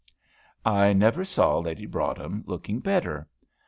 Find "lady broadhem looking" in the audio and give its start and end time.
1.59-2.79